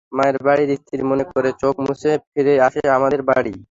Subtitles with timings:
[0.11, 3.53] মায়ের বাড়ির স্মৃতি মনে করে চোখ মুছে মুছে ফিরে আসে আমাদের বাড়ি।